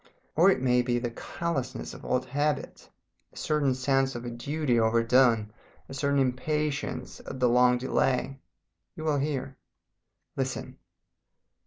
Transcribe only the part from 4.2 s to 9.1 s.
a duty overdone, a certain impatience at the long delay. You